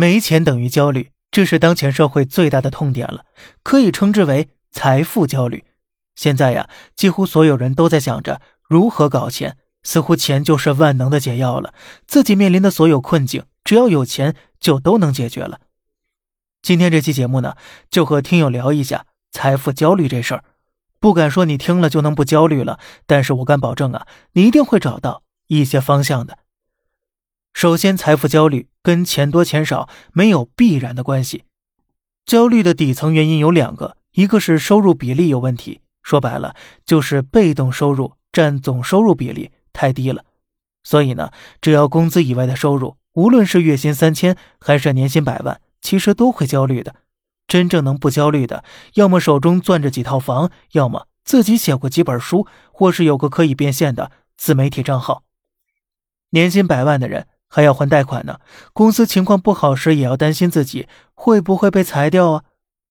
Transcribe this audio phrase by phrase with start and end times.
[0.00, 3.24] 没钱等于焦虑，这是当前社会最大的痛点了，
[3.64, 5.64] 可以称之为财富焦虑。
[6.14, 11.74] 现在呀，几乎所有人都在想着如何搞钱，似乎钱就是万能的解药了。
[12.06, 15.58] 自己面临的所有困境，只要有钱就都能解决了。
[16.62, 17.56] 今天这期节目呢，
[17.90, 20.44] 就和听友聊一下财富焦虑这事儿。
[21.00, 26.38] 不敢说你听了就能不焦虑了，但是我敢保证啊，你一定会找到一些方向的。
[27.52, 31.44] 首先，财富焦虑跟钱多钱少没有必然的关系。
[32.24, 40.24] 焦虑的底层原因有两个，一个是收入比例有问题，说白了就是被动收入占总收入比例太低了。
[40.84, 41.30] 所以呢，
[41.60, 46.94] 只要工资以外的收入，无论是月薪三千还是年薪百万，其实都会焦虑的。
[47.46, 48.62] 真正能不焦虑的，
[48.94, 55.24] 要么手中攥着几套房，要么自己写过几本书，或是有个可以变现的自媒体账号。
[56.30, 58.40] 年薪百万的人还要还贷款呢，
[58.72, 62.44] 公司情况不好时也要担心自己会不会被裁掉啊。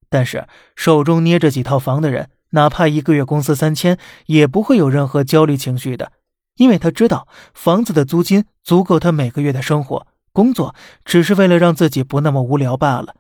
[0.10, 6.12] 但是手中捏着几套房的人，哪怕一个月工资三千，也不会有任何焦虑情绪的，
[6.56, 10.74] 因为他知道房子的租金足够他每个月的生活，工作
[11.04, 13.16] 只是为了让自己不那么无聊罢了。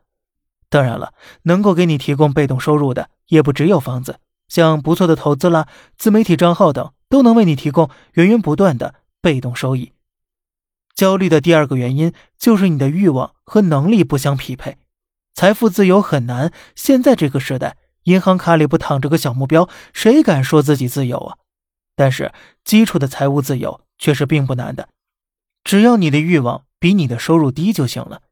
[0.70, 9.92] 当然了，能够给你提供被动收入的也不只有房子，像不错的投资啦、自媒体账号等，都能为你提供源源不断的被动收益。
[10.98, 14.78] 焦虑的第二个原因就是你的欲望和能力不相匹配。
[15.36, 21.38] 财富自由很难，现在这个时代，银行卡里不躺着个小目标，谁敢说自己自由啊？
[21.96, 24.90] 但是基础的财务自由却是并不难的，
[25.64, 28.24] 只要你的欲望比你的收入低就行了。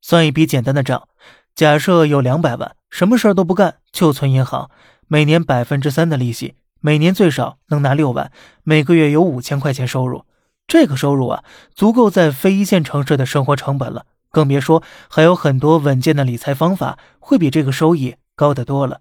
[0.00, 1.08] 算一笔简单的账。
[1.54, 4.70] 假设有两百万，什么事儿都不干就存银行，
[5.08, 10.24] 每年百分之三的利息，每年最少能拿六万，每个月有五千块钱收入。
[10.68, 11.42] 这个收入啊，
[11.74, 19.00] 足够在非一线城市的生活成本了，更别说还有很多稳健的理财方法会比这个收益高得多了。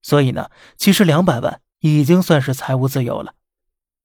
[0.00, 3.34] 所以呢，其实两百万已经算是财务自由了。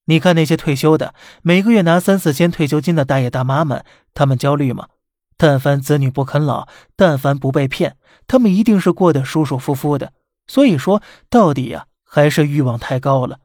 [0.05, 4.89] 你看那些退休的，每个月拿三四千退休金的大爷大妈们，他们焦虑吗？
[5.37, 7.95] 但凡子女不啃老，但凡不被骗，
[8.27, 10.11] 他们一定是过得舒舒服服的。
[10.45, 13.39] 所以说到底呀，还是欲望太高了。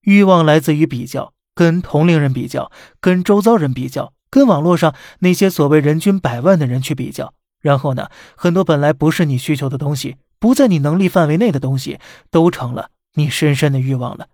[0.00, 2.70] 欲望来自于比较，跟同龄人比较，
[3.00, 7.34] 跟周遭人比较，跟网络上那些所谓人均百万的人去比较。
[7.60, 11.98] 然后呢，很多本来不是你需求的东西，不在你能力范围内的东西，
[12.30, 14.28] 都成了你深深的欲望了。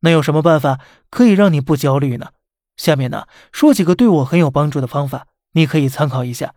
[0.00, 0.80] 那有什么办法
[1.10, 2.28] 可以让你不焦虑呢？
[2.76, 5.26] 下面呢，说几个对我很有帮助的方法。
[5.52, 6.54] 你可以参考一下，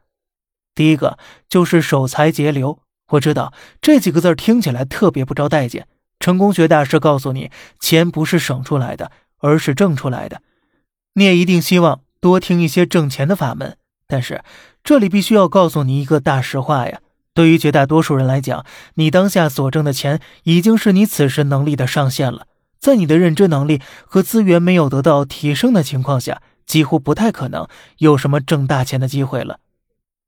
[0.76, 1.18] 第一个
[1.50, 2.80] 就是守财节流。
[3.10, 3.52] 我知道
[3.82, 5.88] 这几个字听起来特别不招待见。
[6.20, 9.12] 成功学大师告诉你，钱不是省出来的，
[9.44, 10.42] 而是挣出来的。
[11.14, 13.78] 你也一定希望多听一些挣钱的法门，
[14.08, 14.44] 但是
[14.84, 17.02] 这里必须要告诉你一个大实话呀：
[17.36, 18.66] 对于绝大多数人来讲，
[18.96, 22.48] 你当下所挣的钱已经是你此时能力的上限了。
[22.80, 26.42] 在你的认知能力和资源没有得到提升的情况下。
[26.66, 27.68] 几乎不太可能
[27.98, 29.60] 有什么挣大钱的机会了。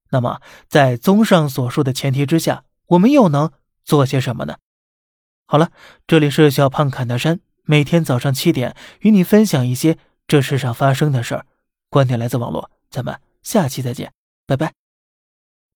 [0.10, 3.54] 那么，在综上所述的前提之下，我们又能
[3.86, 4.58] 做些什么呢？
[5.46, 5.72] 好了，
[6.06, 11.46] 这里是小胖侃大山，每天早上七点与你分享一些这世上发生的事儿，
[11.90, 14.12] 观点来自网络，咱们下期再见，
[14.46, 14.85] 拜拜。